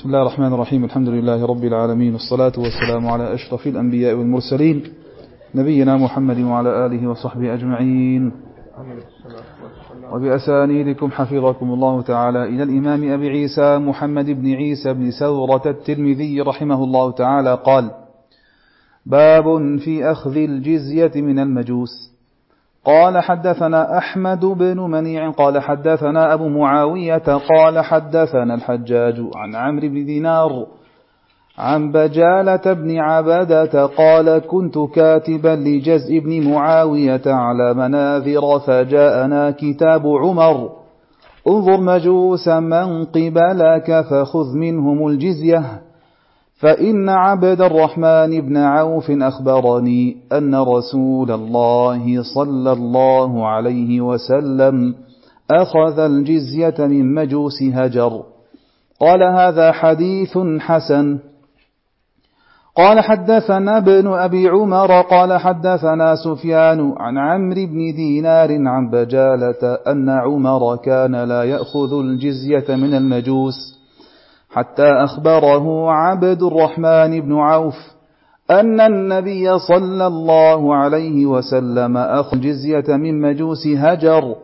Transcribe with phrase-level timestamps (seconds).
[0.00, 4.82] بسم الله الرحمن الرحيم الحمد لله رب العالمين والصلاة والسلام على أشرف الأنبياء والمرسلين
[5.54, 8.32] نبينا محمد وعلى آله وصحبه أجمعين
[10.12, 16.84] وبأسانيدكم حفظكم الله تعالى إلى الإمام أبي عيسى محمد بن عيسى بن سورة الترمذي رحمه
[16.84, 17.90] الله تعالى قال
[19.06, 22.09] باب في أخذ الجزية من المجوس
[22.84, 30.04] قال حدثنا أحمد بن منيع قال حدثنا أبو معاوية قال حدثنا الحجاج عن عمرو بن
[30.04, 30.66] دينار
[31.58, 40.70] عن بجالة بن عبدة قال كنت كاتبا لجزء بن معاوية على مناذر فجاءنا كتاب عمر.
[41.48, 45.62] انظر مجوس من قبلك فخذ منهم الجزية.
[46.60, 54.94] فإن عبد الرحمن بن عوف أخبرني أن رسول الله صلى الله عليه وسلم
[55.50, 58.22] أخذ الجزية من مجوس هجر.
[59.00, 61.18] قال هذا حديث حسن.
[62.76, 70.08] قال حدثنا ابن أبي عمر قال حدثنا سفيان عن عمرو بن دينار عن بجالة أن
[70.08, 73.79] عمر كان لا يأخذ الجزية من المجوس.
[74.52, 77.74] حتى أخبره عبد الرحمن بن عوف
[78.50, 84.34] أن النبي صلى الله عليه وسلم أخذ الجزية من مجوس هجر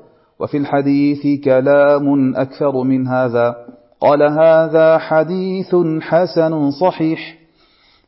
[0.40, 3.56] وفي الحديث كلام أكثر من هذا.
[4.00, 7.36] قال هذا حديث حسن صحيح.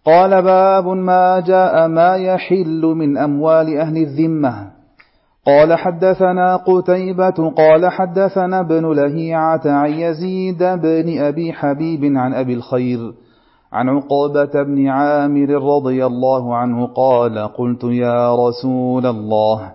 [0.04, 4.77] قال باب ما جاء ما يحل من أموال أهل الذمة.
[5.48, 13.12] قال حدثنا قتيبة قال حدثنا ابن لهيعة عن يزيد بن أبي حبيب عن أبي الخير
[13.72, 19.72] عن عقبة بن عامر رضي الله عنه قال قلت يا رسول الله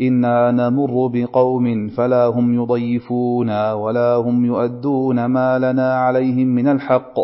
[0.00, 7.14] إنا نمر بقوم فلا هم يضيفونا ولا هم يؤدون ما لنا عليهم من الحق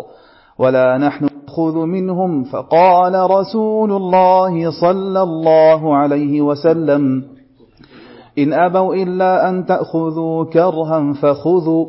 [0.59, 7.23] ولا نحن نأخذ منهم فقال رسول الله صلى الله عليه وسلم
[8.37, 11.85] إن أبوا إلا أن تأخذوا كرها فخذوا.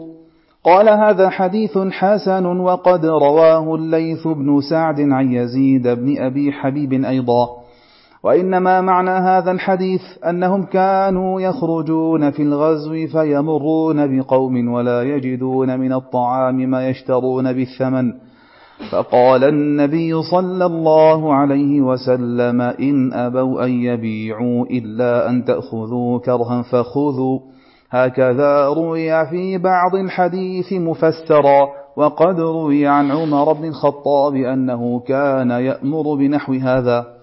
[0.64, 7.48] قال هذا حديث حسن وقد رواه الليث بن سعد عن يزيد بن أبي حبيب أيضا.
[8.22, 16.56] وإنما معنى هذا الحديث أنهم كانوا يخرجون في الغزو فيمرون بقوم ولا يجدون من الطعام
[16.56, 18.12] ما يشترون بالثمن.
[18.90, 27.40] فقال النبي صلى الله عليه وسلم إن أبوا أن يبيعوا إلا أن تأخذوا كرها فخذوا.
[27.90, 36.14] هكذا روي في بعض الحديث مفسرا وقد روي عن عمر بن الخطاب أنه كان يأمر
[36.14, 37.16] بنحو هذا.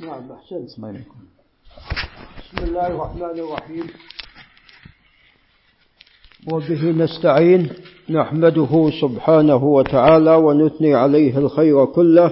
[0.00, 0.68] نعم أحسنت
[2.38, 3.86] بسم الله الرحمن الرحيم.
[6.52, 7.70] وبه نستعين.
[8.10, 12.30] نحمده سبحانه وتعالى ونثني عليه الخير كله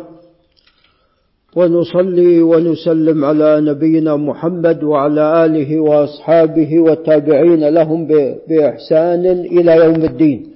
[1.56, 8.06] ونصلي ونسلم على نبينا محمد وعلى آله وأصحابه والتابعين لهم
[8.48, 10.52] بإحسان إلى يوم الدين.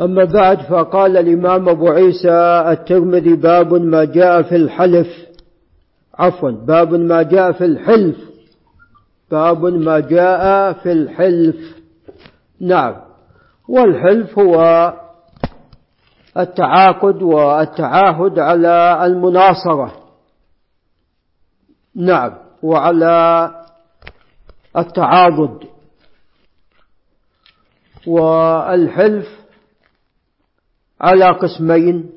[0.00, 5.08] أما بعد فقال الإمام أبو عيسى الترمذي باب ما جاء في الحلف.
[6.14, 8.16] عفوا باب ما جاء في الحلف.
[9.30, 11.56] باب ما جاء في الحلف.
[12.60, 13.05] نعم.
[13.68, 14.92] والحلف هو
[16.36, 20.02] التعاقد والتعاهد على المناصرة.
[21.94, 22.32] نعم
[22.62, 23.50] وعلى
[24.76, 25.64] التعاضد.
[28.06, 29.28] والحلف
[31.00, 32.10] على قسمين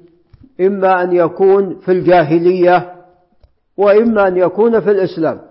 [0.61, 2.95] إما أن يكون في الجاهلية
[3.77, 5.41] وإما أن يكون في الإسلام.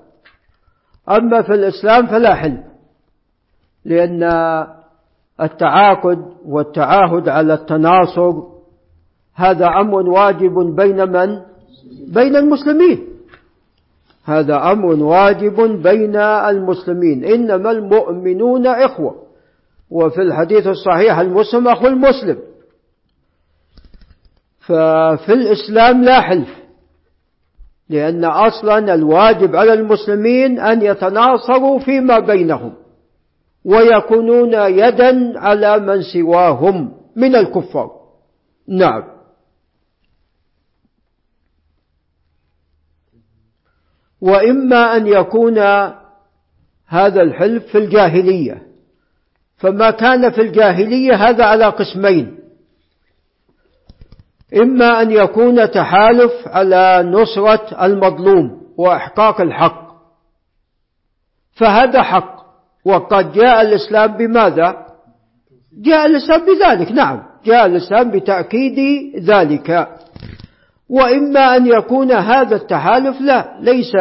[1.09, 2.65] أما في الإسلام فلا حلف
[3.85, 4.23] لأن
[5.43, 8.33] التعاقد والتعاهد على التناصر
[9.35, 11.41] هذا أمر واجب بين من؟
[12.15, 13.09] بين المسلمين.
[14.25, 19.15] هذا أمر واجب بين المسلمين إنما المؤمنون إخوة.
[19.91, 22.39] وفي الحديث الصحيح المسلم أخو المسلم.
[24.61, 26.59] ففي الإسلام لا حلف
[27.91, 32.73] لأن أصلا الواجب على المسلمين أن يتناصروا فيما بينهم.
[33.65, 37.91] ويكونون يدا على من سواهم من الكفار.
[38.69, 39.05] نعم.
[44.21, 45.59] وإما أن يكون
[46.87, 48.69] هذا الحلف في الجاهلية.
[49.57, 52.39] فما كان في الجاهلية هذا على قسمين.
[54.57, 59.89] إما أن يكون تحالف على نصرة المظلوم وإحقاق الحق.
[61.53, 62.38] فهذا حق.
[62.89, 64.87] وقد جاء الإسلام بماذا؟
[65.83, 67.23] جاء الإسلام بذلك نعم.
[67.45, 68.79] جاء الإسلام بتأكيد
[69.25, 69.89] ذلك.
[70.89, 73.93] وإما أن يكون هذا التحالف لا ليس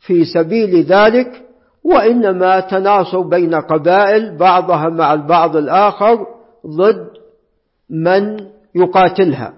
[0.00, 1.42] في سبيل ذلك
[1.84, 6.26] وإنما تناصر بين قبائل بعضها مع البعض الآخر
[6.66, 7.08] ضد
[7.90, 8.36] من
[8.74, 9.52] يقاتلها.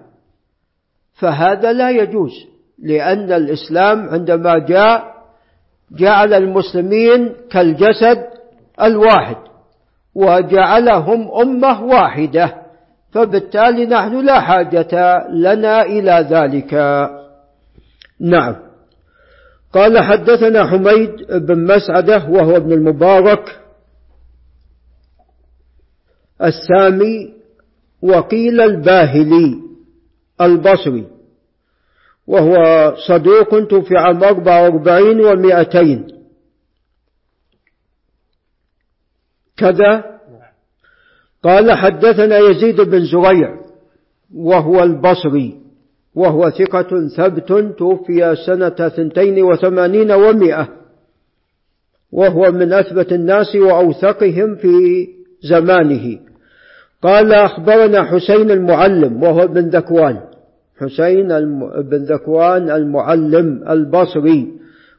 [1.13, 2.31] فهذا لا يجوز
[2.83, 5.10] لأن الإسلام عندما جاء
[5.91, 8.23] جعل المسلمين كالجسد
[8.81, 9.35] الواحد
[10.15, 12.55] وجعلهم أمة واحدة
[13.11, 16.73] فبالتالي نحن لا حاجة لنا إلى ذلك.
[18.19, 18.55] نعم.
[19.73, 23.59] قال حدثنا حميد بن مسعدة وهو ابن المبارك
[26.43, 27.33] السامي
[28.01, 29.59] وقيل الباهلي
[30.41, 31.07] البصري.
[32.31, 32.55] وهو
[33.07, 36.07] صدوق توفي عام 44 ومائتين.
[39.57, 40.03] كذا
[41.43, 43.61] قال حدثنا يزيد بن زريع
[44.35, 45.57] وهو البصري
[46.15, 50.67] وهو ثقة ثبت توفي سنة ثنتين وثمانين ومائة
[52.11, 55.07] وهو من أثبت الناس وأوثقهم في
[55.43, 56.19] زمانه.
[57.01, 60.30] قال أخبرنا حسين المعلم وهو ابن ذكوان.
[60.81, 61.27] حسين
[61.81, 64.51] بن ذكوان المعلم البصري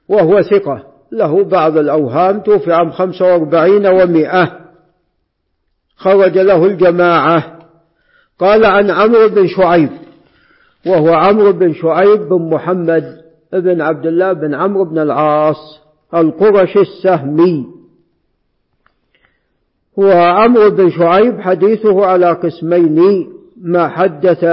[0.08, 0.82] وهو ثقة.
[1.12, 4.58] له بعض الأوهام توفي عام خمسة وأربعين ومائة.
[5.96, 7.58] خرج له الجماعة.
[8.38, 9.90] قال عن عمرو بن شعيب
[10.87, 15.81] وهو عمرو بن شعيب بن محمد بن عبد الله بن عمرو بن العاص
[16.14, 17.67] القرشي السهمي.
[19.99, 23.28] هو عمرو بن شعيب حديثه على قسمين
[23.62, 24.44] ما حدث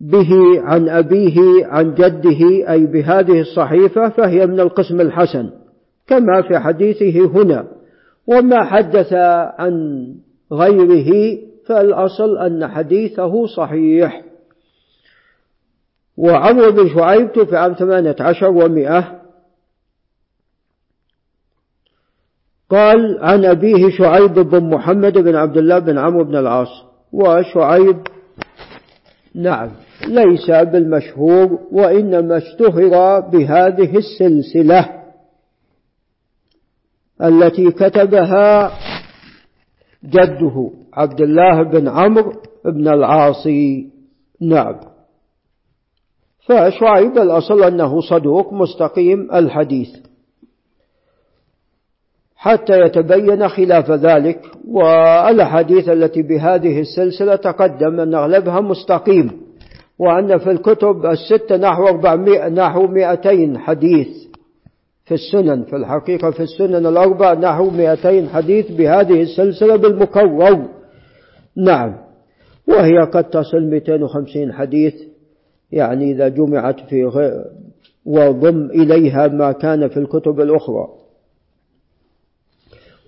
[0.00, 5.50] به عن أبيه عن جده أي بهذه الصحيفة فهي من القسم الحسن
[6.06, 7.66] كما في حديثه هنا.
[8.26, 9.12] وما حدث
[9.58, 10.06] عن
[10.52, 14.22] غيره فالأصل أن حديثه صحيح.
[16.16, 19.20] وعمرو بن شعيب توفي عام ثمانية عشر ومئة
[22.70, 26.84] قال عن أبيه شعيب بن محمد بن عبد الله بن عمرو بن العاص.
[27.12, 27.96] وشعيب
[29.34, 29.70] نعم.
[30.08, 35.00] ليس بالمشهور وإنما اشتهر بهذه السلسلة
[37.22, 38.72] التي كتبها
[40.04, 42.32] جده عبد الله بن عمرو
[42.64, 43.90] بن العاصي.
[44.40, 44.80] نعم.
[46.46, 49.88] فشعيب الأصل أنه صدوق مستقيم الحديث
[52.36, 59.49] حتى يتبين خلاف ذلك والأحاديث التي بهذه السلسلة تقدم أن أغلبها مستقيم.
[60.00, 64.08] وأن في الكتب الستة نحو 400 نحو 200 حديث
[65.04, 70.68] في السنن في الحقيقة في السنن الأربع نحو 200 حديث بهذه السلسلة بالمكرر
[71.56, 71.96] نعم.
[72.68, 74.94] وهي قد تصل 250 حديث
[75.72, 77.44] يعني إذا جمعت في غير
[78.06, 80.88] وضم إليها ما كان في الكتب الأخرى.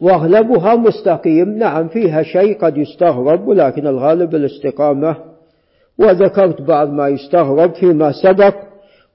[0.01, 1.49] وأغلبها مستقيم.
[1.49, 5.32] نعم فيها شيء قد يستغرب ولكن الغالب الاستقامة
[6.03, 8.55] وذكرت بعض ما يستغرب فيما سبق.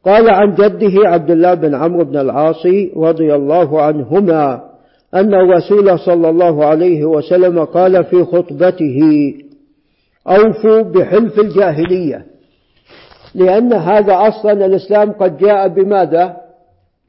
[0.06, 4.64] قال عن جده عبد الله بن عمرو بن العاصي رضي الله عنهما
[5.14, 9.00] أن الرسول صلى الله عليه وسلم قال في خطبته
[10.28, 12.26] أوفوا بحلف الجاهلية
[13.36, 16.38] لأن هذا أصلا الإسلام قد جاء بماذا؟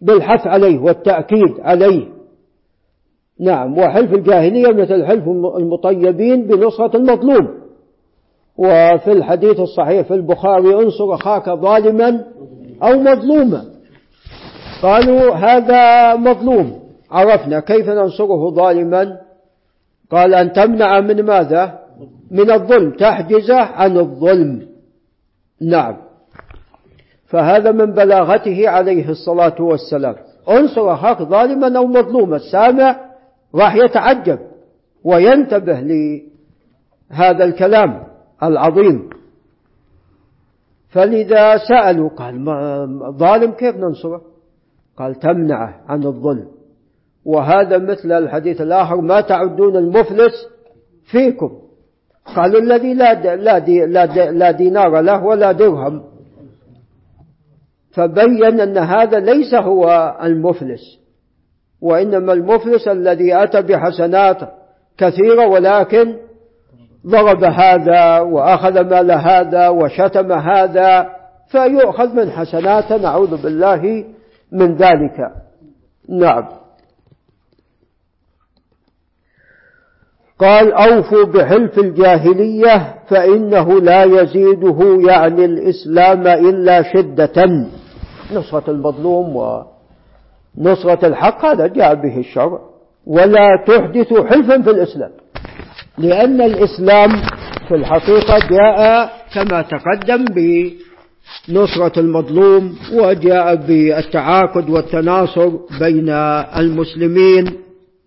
[0.01, 2.05] بالحث عليه والتأكيد عليه.
[3.41, 7.49] نعم وحلف الجاهلية مثل حلف المطيبين بنصرة المظلوم.
[8.59, 12.25] وفي الحديث الصحيح في البخاري انصر أخاك ظالما
[12.83, 13.65] أو مظلوما.
[14.83, 16.81] قالوا هذا مظلوم.
[17.11, 19.17] عرفنا كيف ننصره ظالما.
[20.11, 21.79] قال أن تمنع من ماذا؟
[22.31, 24.67] من الظلم تحجزه عن الظلم.
[25.63, 25.97] نعم.
[27.27, 30.15] فهذا من بلاغته عليه الصلاة والسلام.
[30.51, 32.37] انصر أخاك ظالما أو مظلوما.
[32.37, 32.97] السامع
[33.55, 34.39] راح يتعجب
[35.05, 38.08] وينتبه لهذا الكلام.
[38.43, 39.11] العظيم.
[40.89, 42.45] فلذا سألوا قال
[43.17, 44.23] ظالم كيف ننصره؟
[44.97, 46.49] قال تمنعه عن الظلم.
[47.25, 50.33] وهذا مثل الحديث الآخر ما تعدون المفلس
[51.11, 51.59] فيكم.
[52.37, 56.03] قالوا الذي لا لا دي لا, دي لا دينار له ولا درهم.
[57.91, 60.81] فبين أن هذا ليس هو المفلس
[61.81, 64.39] وإنما المفلس الذي أتى بحسنات
[64.99, 66.17] كثيرة ولكن
[67.07, 71.07] ضرب هذا وأخذ مال هذا وشتم هذا
[71.49, 74.05] فيؤخذ من حسناته نعوذ بالله
[74.53, 75.33] من ذلك.
[76.09, 76.49] نعم.
[80.39, 87.67] قال أوفوا بحلف الجاهلية فإنه لا يزيده يعني الإسلام إلا شدة.
[88.33, 92.61] نصرة المظلوم ونصرة الحق هذا جاء به الشرع.
[93.07, 95.11] ولا تحدثوا حلفا في الإسلام.
[95.99, 97.11] لأن الإسلام
[97.69, 105.51] في الحقيقة جاء كما تقدم بنصرة المظلوم وجاء بالتعاقد والتناصر
[105.81, 106.09] بين
[106.57, 107.53] المسلمين.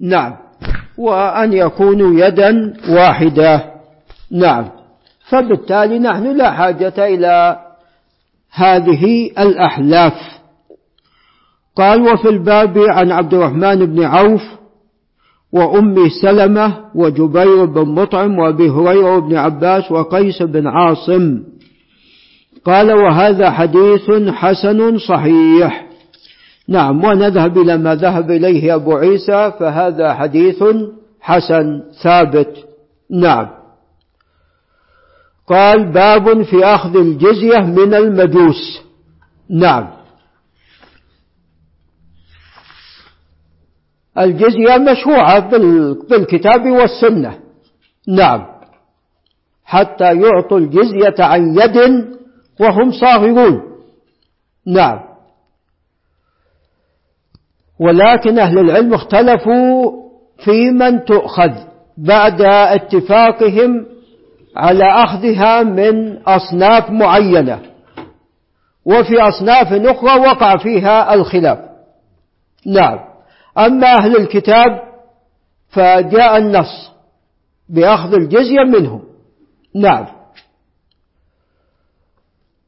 [0.02, 0.36] نعم.
[0.98, 3.72] وأن يكونوا يدا واحدة.
[4.32, 4.70] نعم.
[5.30, 7.60] فبالتالي نحن لا حاجة إلى
[8.52, 10.14] هذه الأحلاف.
[11.76, 14.42] قال وفي الباب عن عبد الرحمن بن عوف
[15.54, 21.44] وأم سلمة وجبير بن مطعم وأبي هريرة بن عباس وقيس بن عاصم.
[22.66, 25.88] قال وهذا حديث حسن صحيح.
[26.68, 30.64] نعم ونذهب إلى ما ذهب إليه أبو عيسى فهذا حديث
[31.22, 32.54] حسن ثابت.
[33.12, 33.48] نعم.
[35.48, 38.82] قال باب في أخذ الجزية من المجوس.
[39.50, 39.88] نعم.
[44.18, 45.50] الجزية مشروعة
[46.10, 47.40] بالكتاب والسنة.
[48.08, 48.46] نعم.
[49.66, 52.06] حتى يعطوا الجزية عن يد
[52.60, 53.62] وهم صاغرون.
[54.68, 55.00] نعم.
[57.80, 59.92] ولكن أهل العلم اختلفوا
[60.38, 61.52] في من تؤخذ
[61.98, 63.86] بعد اتفاقهم
[64.56, 67.60] على أخذها من أصناف معينة.
[68.86, 71.60] وفي أصناف أخرى وقع فيها الخلاف.
[72.66, 73.11] نعم.
[73.58, 74.82] أما أهل الكتاب
[75.70, 76.92] فجاء النص
[77.70, 79.04] بأخذ الجزية منهم.
[79.76, 80.06] نعم.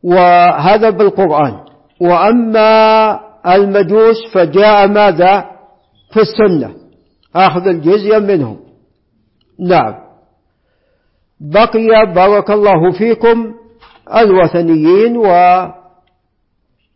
[0.03, 1.59] وهذا بالقرآن.
[2.01, 5.51] وأما المجوس فجاء ماذا؟
[6.13, 6.75] في السنة.
[7.35, 8.59] أخذ الجزية منهم.
[9.59, 9.93] نعم.
[11.39, 13.53] بقي بارك الله فيكم
[14.15, 15.25] الوثنيين و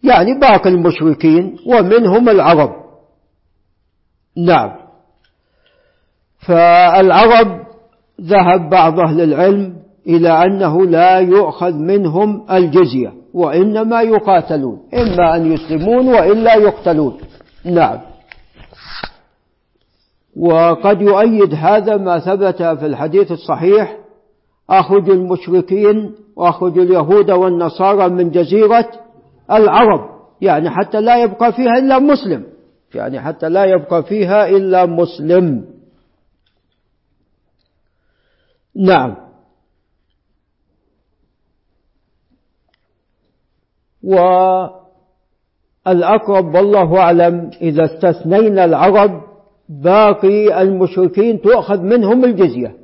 [0.03, 2.86] يعني باقي المشركين ومنهم العرب.
[4.37, 4.71] نعم.
[6.47, 7.59] فالعرب
[8.21, 9.73] ذهب بعض أهل العلم
[10.07, 17.17] إلى أنه لا يؤخذ منهم الجزية وإنما يقاتلون إما أن يسلمون وإلا يقتلون.
[17.65, 17.99] نعم.
[20.37, 23.97] وقد يؤيد هذا ما ثبت في الحديث الصحيح
[24.69, 28.89] أخرج المشركين وأخرج اليهود والنصارى من جزيرة
[29.51, 30.09] العرب
[30.41, 32.43] يعني حتى لا يبقى فيها إلا مسلم.
[32.95, 35.65] يعني حتى لا يبقى فيها إلا مسلم.
[38.75, 39.15] نعم.
[45.85, 49.21] والأقرب والله أعلم إذا استثنينا العرب
[49.69, 52.77] باقي المشركين تؤخذ منهم الجزية.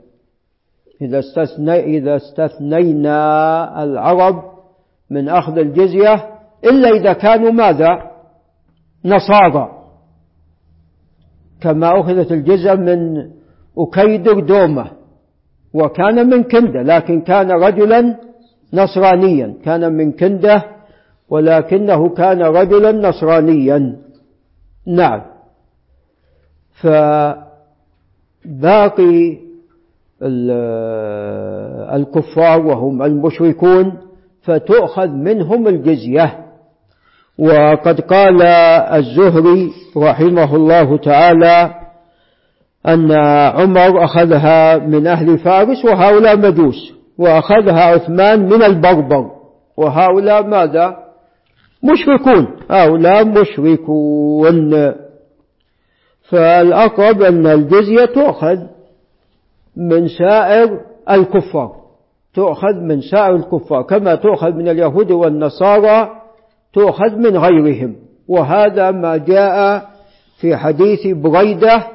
[1.01, 4.43] إذا, استثني إذا استثنينا العرب
[5.10, 8.12] من أخذ الجزية إلا إذا كانوا ماذا؟
[9.05, 9.83] نصارى.
[11.63, 13.29] كما أخذت الجزية من
[13.77, 14.91] أكيدر دومة
[15.74, 18.17] وكان من كندة لكن كان رجلا
[18.74, 20.63] نصرانيا كان من كندة
[21.29, 23.96] ولكنه كان رجلا نصرانيا.
[24.88, 25.22] نعم.
[28.43, 29.38] فباقي
[31.96, 33.98] الكفار وهم المشركون
[34.41, 36.42] فتؤخذ منهم الجزية.
[37.40, 38.42] وقد قال
[38.92, 41.75] الزهري رحمه الله تعالى
[42.88, 43.12] أن
[43.56, 49.32] عمر أخذها من أهل فارس وهؤلاء مجوس وأخذها عثمان من البربر
[49.78, 50.98] وهؤلاء ماذا؟
[51.84, 52.48] مشركون.
[52.72, 54.94] هؤلاء مشركون.
[56.30, 58.58] فالأقرب أن الجزية تؤخذ
[59.78, 61.75] من سائر الكفار.
[62.34, 66.23] تؤخذ من سائر الكفار كما تؤخذ من اليهود والنصارى
[66.74, 67.96] تؤخذ من غيرهم.
[68.27, 69.86] وهذا ما جاء
[70.39, 71.88] في حديث بريدة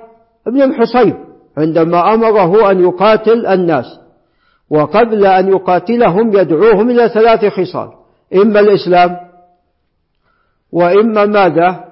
[0.46, 1.14] ابن الحصيب
[1.58, 3.84] عندما أمره أن يقاتل الناس
[4.70, 7.88] وقبل أن يقاتلهم يدعوهم إلى ثلاث خصال
[8.34, 9.16] إما الإسلام
[10.72, 11.84] وإما ماذا؟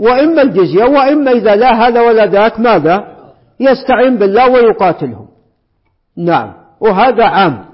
[0.00, 3.04] وإما الجزية وإما إذا لا هذا ولا ذاك ماذا؟
[3.60, 5.28] يستعين بالله ويقاتلهم.
[6.16, 6.52] نعم.
[6.80, 7.64] وهذا عام.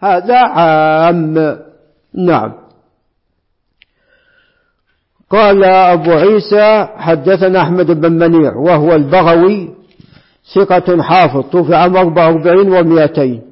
[0.00, 1.58] هذا عام.
[2.14, 2.67] نعم.
[5.30, 9.68] قال أبو عيسى حدثنا أحمد بن منيع وهو البغوي
[10.54, 13.42] ثقة حافظ توفي عام 44 ومئتين.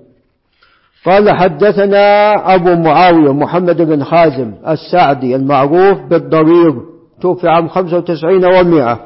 [1.06, 6.74] قال حدثنا أبو معاوية محمد بن خازم السعدي المعروف بالضرير
[7.20, 9.00] توفي عام 95 ومئة.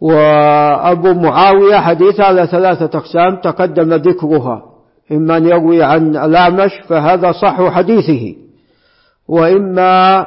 [0.00, 4.62] وأبو معاوية حديث على ثلاثة أقسام تقدم ذكرها
[5.12, 8.34] إما أن يروي عن الأعمش فهذا صح حديثه.
[9.30, 10.26] وإما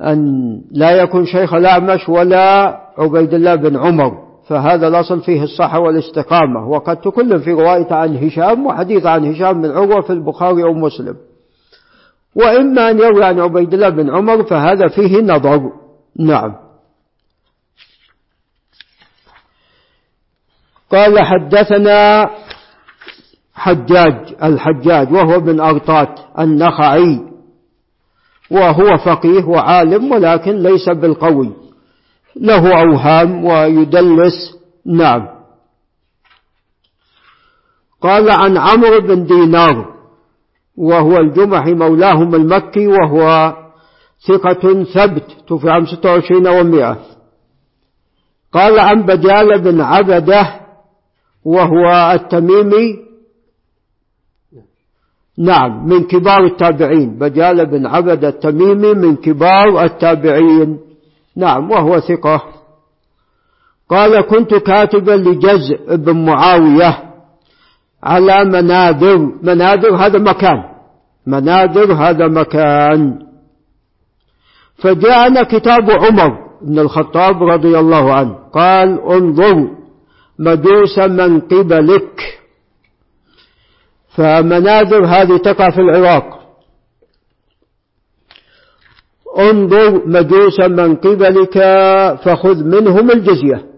[0.00, 4.12] أن لا يكون شيخ الأعمش ولا عبيد الله بن عمر
[4.48, 6.68] فهذا الأصل فيه الصحة والاستقامة.
[6.68, 11.16] وقد تكلم في رواية عن هشام وحديث عن هشام بن عروة في البخاري أو مسلم.
[12.34, 15.72] وإما أن يروي عن عبيد الله بن عمر فهذا فيه نظر.
[16.18, 16.54] نعم.
[20.90, 22.30] قال حدثنا
[23.54, 27.31] حجاج الحجاج وهو بن أرطات النخعي.
[28.52, 31.52] وهو فقيه وعالم ولكن ليس بالقوي.
[32.36, 34.56] له أوهام ويدلس.
[34.86, 35.28] نعم.
[38.02, 39.92] قال عن عمرو بن دينار
[40.76, 43.52] وهو الجمحي مولاهم المكي وهو
[44.28, 46.98] ثقة ثبت توفي عام 26 ومئة
[48.52, 50.60] قال عن بجال بن عبده
[51.44, 52.98] وهو التميمي
[55.38, 57.18] نعم من كبار التابعين.
[57.18, 60.78] بجال بن عبد التميمي من كبار التابعين.
[61.36, 62.42] نعم وهو ثقة.
[63.90, 66.98] قال كنت كاتبا لجزء بن معاوية
[68.02, 69.18] على منادر.
[69.42, 70.62] منادر هذا مكان.
[71.26, 73.18] منادر هذا مكان.
[74.76, 78.34] فجاءنا كتاب عمر بن الخطاب رضي الله عنه.
[78.52, 79.68] قال انظر
[80.38, 82.41] مجوس من قبلك.
[84.16, 86.42] فمناذر هذه تقع في العراق.
[89.38, 91.58] انظر مجوسا من قبلك
[92.24, 93.72] فخذ منهم الجزية.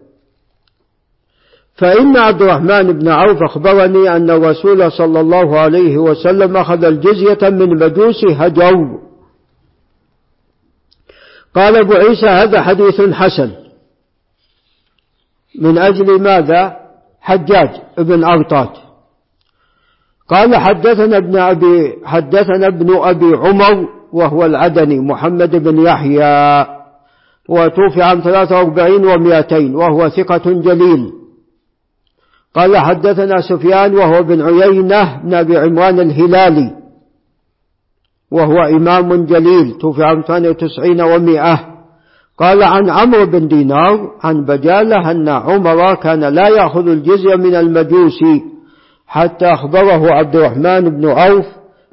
[1.75, 7.69] فإن عبد الرحمن بن عوف أخبرني أن الرسول صلى الله عليه وسلم أخذ الجزية من
[7.79, 8.99] مجوس هجر
[11.55, 13.53] قال أبو عيسى هذا حديث حسن.
[15.59, 16.77] من أجل ماذا؟
[17.21, 18.84] حجاج ابن أرطات
[20.29, 26.67] قال حدثنا ابن أبي حدثنا ابن أبي عمر وهو العدني محمد بن يحيى
[27.49, 31.13] وتوفي عام 43 و200 وهو ثقة جليل.
[32.55, 36.71] قال حدثنا سفيان وهو بن عيينة بن أبي عمران الهلالي
[38.31, 41.59] وهو إمام جليل توفي عام 98 و100
[42.39, 48.54] قال عن عمرو بن دينار عن بجالة أن عمر كان لا يأخذ الجزية من المجوسي
[49.15, 51.47] حتى أخبره عبد الرحمن بن عوف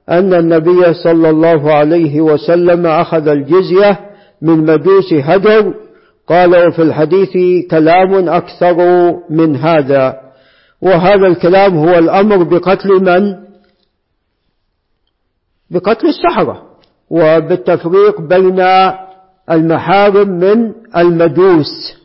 [0.10, 4.00] أن النبي صلى الله عليه وسلم أخذ الجزية
[4.42, 5.74] من مجوس هجر.
[6.28, 7.30] قال وفي الحديث
[7.72, 8.78] كلام أكثر
[9.30, 10.18] من هذا.
[10.82, 13.36] وهذا الكلام هو الأمر بقتل من؟
[15.72, 16.62] بقتل السحرة
[17.10, 18.60] وبالتفريق بين
[19.52, 21.98] المحارم من المجوس.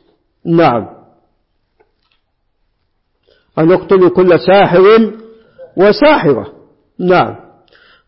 [0.46, 0.95] نعم.
[3.58, 5.12] أن يقتل كل ساحر
[5.76, 6.52] وساحرة.
[6.98, 7.36] نعم.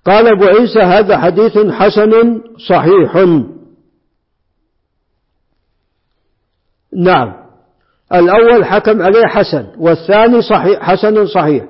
[0.04, 3.26] قال أبو عيسى هذا حديث حسن صحيح.
[6.96, 7.32] نعم.
[8.14, 11.64] الأول حكم عليه حسن والثاني صحيح حسن صحيح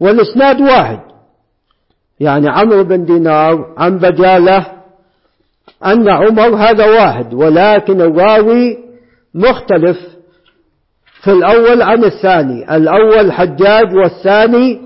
[0.00, 1.00] والإسناد واحد.
[2.20, 4.66] يعني عمرو بن دينار عن بجالة
[5.86, 8.78] أن عمر هذا واحد ولكن الراوي
[9.34, 10.13] مختلف.
[11.24, 14.80] في الأول عن الثاني الأول حجاج والثاني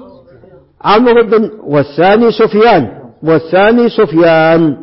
[0.81, 4.77] عمرو بن والثاني سفيان والثاني سفيان.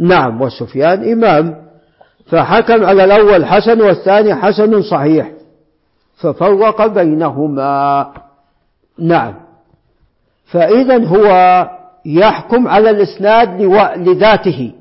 [0.00, 1.54] نعم وسفيان إمام.
[2.26, 5.30] فحكم على الأول حسن والثاني حسن صحيح.
[6.16, 8.06] ففرق بينهما.
[8.98, 9.34] نعم.
[10.46, 11.28] فإذا هو
[12.04, 13.62] يحكم على الإسناد
[13.96, 14.72] لذاته.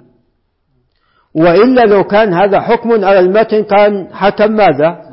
[1.35, 5.06] وإلا لو كان هذا حكم على المتن كان حكم ماذا؟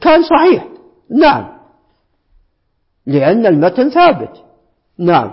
[0.00, 0.64] كان صحيح.
[1.10, 1.48] نعم.
[3.06, 4.42] لأن المتن ثابت.
[4.98, 5.30] نعم.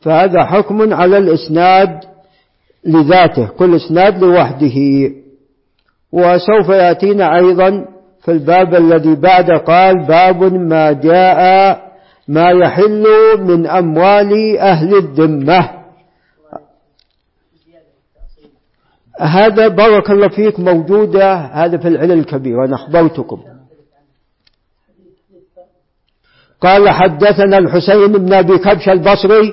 [0.00, 2.00] فهذا حكم على الإسناد
[2.84, 5.10] لذاته كل إسناد لوحده.
[6.12, 7.84] وسوف يأتينا أيضا
[8.24, 11.80] في الباب الذي بعد قال باب ما جاء
[12.28, 13.04] ما يحل
[13.38, 15.80] من أموال أهل الذمة.
[19.20, 23.42] هذا بارك الله فيك موجودة هذا في العلل الكبير أنا أخبرتكم
[26.60, 29.52] قال حدثنا الحسين بن أبي كبش البصري.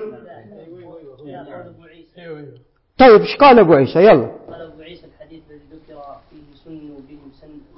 [2.97, 4.31] طيب إيش قال أبو عيسى؟ يلا.
[4.49, 7.31] قال أبو عيسى الحديث الذي ذكر فيه سن بهم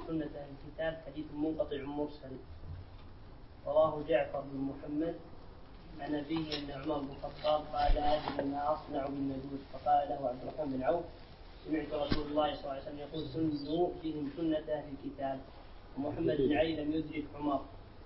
[0.08, 2.36] سنة الكتاب حديث منقطع مرسل.
[3.66, 5.14] رواه جعفر بن محمد
[6.00, 10.76] عن أبيه أن عمر بن الخطاب قال أجل ما أصنع بالمجوس فقال له عبد الرحمن
[10.76, 11.04] بن عوف
[11.66, 15.38] سمعت رسول الله صلى الله عليه وسلم يقول سنوا بهم سنة أهل الكتاب.
[15.98, 17.60] ومحمد بن علي لم يدرك عمر.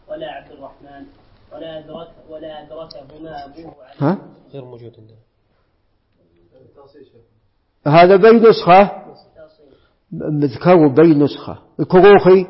[0.08, 1.06] ولا عبد الرحمن
[1.52, 4.18] ولا أدرك ولا أدركهما أبوه ها؟
[4.52, 5.18] غير موجود عندنا.
[7.86, 9.04] هذا بين نسخة؟
[10.12, 11.62] مذكر بين نسخة.
[11.80, 12.46] الكروخي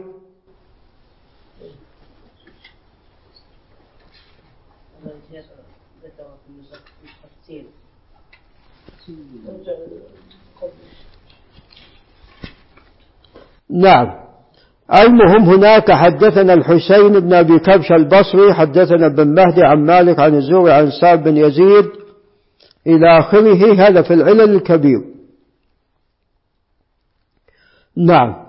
[13.70, 14.23] نعم.
[14.92, 20.72] المهم هناك حدثنا الحسين بن أبي كبش البصري حدثنا بن مهدي عن مالك عن الزهري
[20.72, 21.86] عن سعد بن يزيد
[22.86, 25.00] إلى آخره هذا في العلل الكبير
[27.96, 28.44] نعم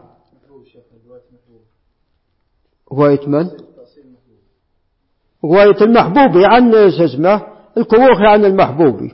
[2.92, 3.50] رواية من؟
[5.44, 7.42] رواية المحبوبي عن شو اسمه
[7.78, 9.12] الكروخي عن المحبوبي.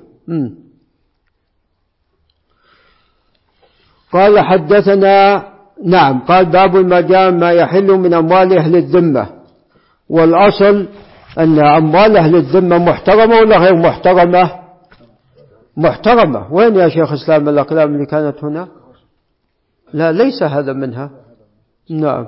[4.12, 5.51] قال حدثنا
[5.86, 9.30] نعم قال باب ما جاء ما يحل من أموال أهل الذمة.
[10.10, 10.88] والأصل
[11.40, 14.52] أن أموال أهل الذمة محترمة ولا غير محترمة؟
[15.78, 16.54] محترمة.
[16.54, 18.68] وين يا شيخ إسلام الأقلام اللي كانت هنا؟
[19.94, 21.10] لا ليس هذا منها.
[21.90, 22.28] نعم.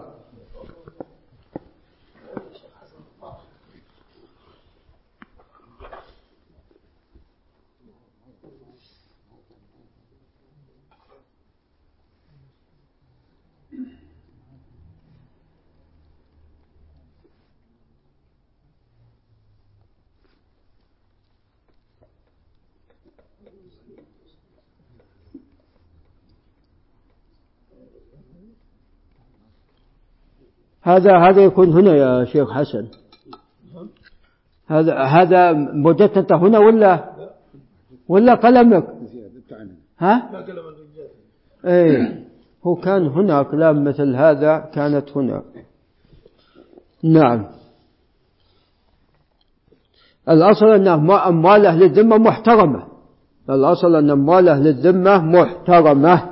[30.83, 32.87] هذا هذا يكون هنا يا شيخ حسن.
[34.67, 35.51] هذا هذا
[36.17, 37.13] انت هنا ولا
[38.07, 38.87] ولا قلمك؟
[39.99, 40.29] ها؟
[41.65, 42.23] إيه.
[42.67, 45.43] هو كان هنا اقلام مثل هذا كانت هنا.
[47.03, 47.45] نعم.
[50.29, 52.87] الأصل أن أموال أهل الذمة محترمة.
[53.49, 56.29] الأصل أن أموال أهل الذمة محترمة.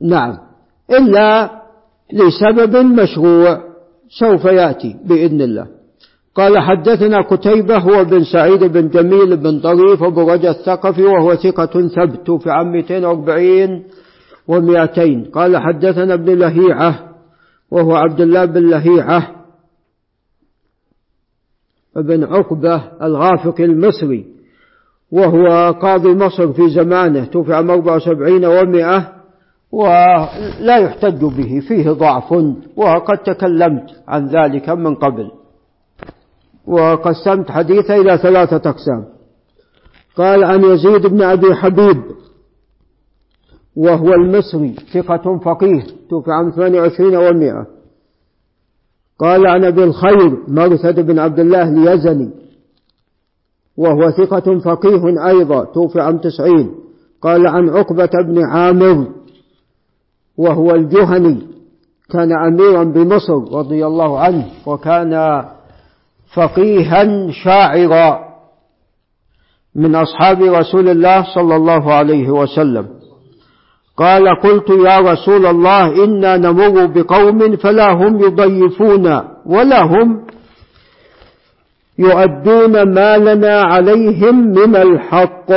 [0.00, 0.38] نعم.
[0.90, 1.55] إلا
[2.12, 3.60] لسبب مشروع
[4.20, 5.66] سوف يأتي بإذن الله.
[6.34, 11.88] قال حدثنا قتيبة هو بن سعيد بن جميل بن طريف أبو رجا الثقفي وهو ثقة
[11.88, 13.84] ثبت في عام 240
[14.50, 17.14] و200 قال حدثنا ابن لهيعة
[17.70, 19.36] وهو عبد الله بن لهيعة
[21.96, 24.26] بن عقبة الغافق المصري
[25.12, 29.15] وهو قاضي مصر في زمانه توفي عام 74 ومئة
[29.72, 32.32] ولا يحتج به فيه ضعف
[32.76, 35.30] وقد تكلمت عن ذلك من قبل.
[36.66, 39.04] وقسمت حديثه إلى ثلاثة أقسام.
[40.16, 42.02] قال عن يزيد بن أبي حبيب
[43.76, 47.66] وهو المصري ثقة فقيه توفي عام 28 ومئة
[49.18, 52.30] قال عن أبي الخير مرثد بن عبد الله اليزني
[53.76, 56.74] وهو ثقة فقيه أيضا توفي عام تسعين.
[57.22, 59.06] قال عن عقبة بن عامر
[60.38, 61.38] وهو الجهني.
[62.10, 65.44] كان أميرا بمصر رضي الله عنه وكان
[66.34, 68.26] فقيها شاعرا
[69.74, 72.86] من أصحاب رسول الله صلى الله عليه وسلم.
[73.96, 80.26] قال قلت يا رسول الله إنا نمر بقوم فلا هم يضيفون ولا هم
[81.98, 85.52] يؤدون ما لنا عليهم من الحق.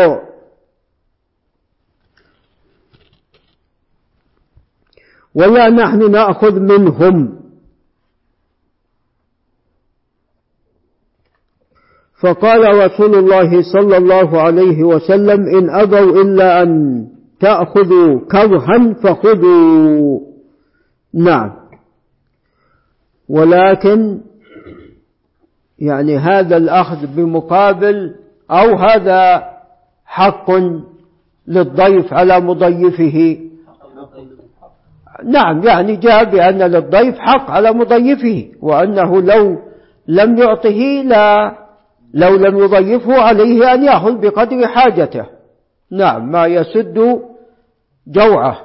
[5.35, 7.39] ولا نحن نأخذ منهم.
[12.21, 17.05] فقال رسول الله صلى الله عليه وسلم إن أبوا إلا أن
[17.39, 20.19] تأخذوا كرها فخذوا.
[21.13, 21.51] نعم.
[23.29, 24.21] ولكن
[25.79, 28.15] يعني هذا الأخذ بمقابل
[28.51, 29.43] أو هذا
[30.05, 30.51] حق
[31.47, 33.48] للضيف على مضيفه.
[35.25, 39.58] نعم يعني جاء بأن للضيف حق على مضيفه وأنه لو
[40.08, 41.58] لم يعطه لا
[42.13, 45.25] لو لم يضيفه عليه أن يأخذ بقدر حاجته.
[45.91, 47.21] نعم ما يسد
[48.08, 48.58] جوعه.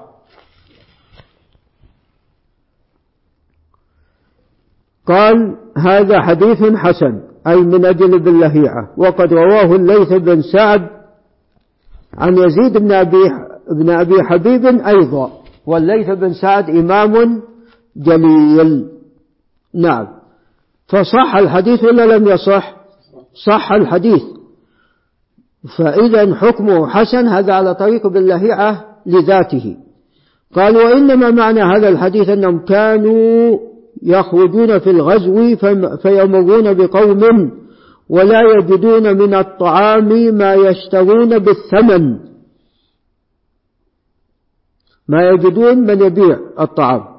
[5.07, 8.89] قال هذا حديث حسن أي من أجل باللهيعة.
[8.97, 10.89] وقد رواه الليث بن سعد
[12.19, 13.31] عن يزيد بن أبي,
[13.71, 15.44] بن أبي حبيب أيضا.
[15.67, 17.43] والليث بن سعد إمام
[17.97, 18.85] جليل.
[19.75, 20.07] نعم.
[20.87, 22.77] فصح الحديث ولا لم يصح؟
[23.47, 24.23] صح الحديث.
[25.79, 29.77] فإذا حكمه حسن هذا على طريق باللهيعة لذاته.
[30.55, 33.59] قال وإنما معنى هذا الحديث أنهم كانوا
[34.03, 35.57] يخرجون في الغزو
[36.03, 37.51] فيمرون بقوم
[38.09, 42.19] ولا يجدون من الطعام ما يشترون بالثمن.
[45.09, 47.15] ما يجدون من يبيع الطعام.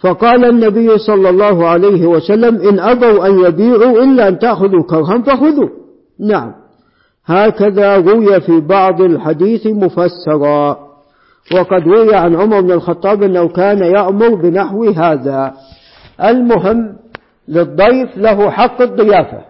[0.00, 5.68] فقال النبي صلى الله عليه وسلم إن أبوا أن يبيعوا إلا أن تأخذوا كرها فخذوا.
[6.20, 6.52] نعم.
[7.26, 10.78] هكذا روي في بعض الحديث مفسرا.
[11.54, 15.54] وقد روي عن عمر بن الخطاب أنه كان يأمر بنحو هذا.
[16.24, 16.96] المهم
[17.48, 19.44] للضيف له حق الضيافة.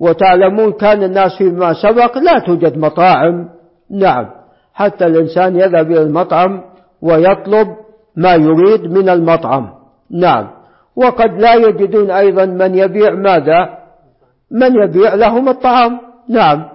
[0.00, 3.48] وتعلمون كان الناس فيما سبق لا توجد مطاعم.
[3.90, 4.37] نعم.
[4.78, 6.62] حتى الإنسان يذهب إلى المطعم
[7.02, 7.68] ويطلب
[8.16, 9.70] ما يريد من المطعم.
[10.10, 10.50] نعم.
[10.96, 13.78] وقد لا يجدون أيضا من يبيع ماذا؟
[14.50, 16.00] من يبيع لهم الطعام.
[16.28, 16.68] نعم.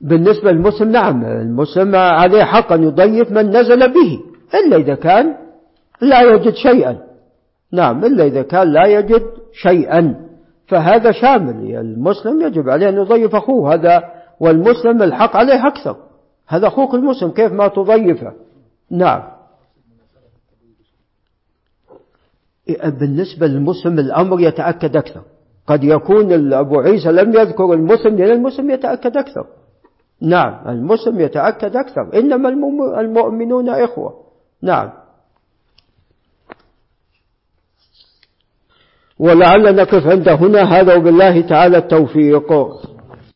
[0.00, 1.24] بالنسبة للمسلم نعم.
[1.24, 4.20] المسلم عليه حق أن يضيف من نزل به
[4.54, 5.36] إلا إذا كان
[6.00, 6.98] لا يجد شيئا.
[7.72, 9.22] نعم إلا إذا كان لا يجد
[9.52, 10.31] شيئا.
[10.72, 11.76] فهذا شامل.
[11.76, 13.74] المسلم يجب عليه أن يضيف أخوه.
[13.74, 14.02] هذا
[14.40, 15.96] والمسلم الحق عليه أكثر.
[16.48, 18.32] هذا أخوك المسلم كيف ما تضيفه؟
[18.90, 19.22] نعم.
[23.00, 25.22] بالنسبة للمسلم الأمر يتأكد أكثر.
[25.66, 29.46] قد يكون أبو عيسى لم يذكر المسلم لأن المسلم يتأكد أكثر.
[30.20, 32.10] نعم المسلم يتأكد أكثر.
[32.14, 32.48] إنما
[33.00, 34.14] المؤمنون إخوة.
[34.62, 34.90] نعم.
[39.22, 40.62] ولعل نقف عند هنا.
[40.62, 42.52] هذا وبالله تعالى التوفيق.